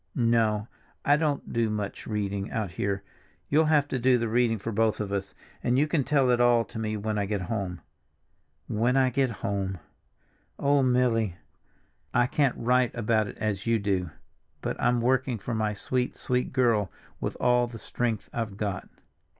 No, 0.15 0.67
I 1.05 1.15
don't 1.15 1.53
do 1.53 1.69
much 1.69 2.07
reading 2.07 2.49
out 2.49 2.71
here; 2.71 3.03
you'll 3.49 3.65
have 3.65 3.87
to 3.89 3.99
do 3.99 4.17
the 4.17 4.27
reading 4.27 4.57
for 4.57 4.71
both 4.71 4.99
of 4.99 5.11
us, 5.11 5.35
and 5.63 5.77
you 5.77 5.85
can 5.85 6.03
tell 6.03 6.31
it 6.31 6.41
all 6.41 6.65
to 6.65 6.79
me 6.79 6.97
when 6.97 7.19
I 7.19 7.27
get 7.27 7.41
home. 7.41 7.81
When 8.67 8.97
I 8.97 9.11
get 9.11 9.29
home. 9.45 9.77
Oh, 10.57 10.81
Milly! 10.81 11.35
I 12.15 12.25
can't 12.25 12.57
write 12.57 12.95
about 12.95 13.27
it 13.27 13.37
as 13.37 13.67
you 13.67 13.77
do, 13.77 14.09
but 14.61 14.75
I'm 14.81 15.01
working 15.01 15.37
for 15.37 15.53
my 15.53 15.75
sweet, 15.75 16.17
sweet 16.17 16.51
girl 16.51 16.91
with 17.19 17.37
all 17.39 17.67
the 17.67 17.77
strength 17.77 18.27
I've 18.33 18.57
got." 18.57 18.89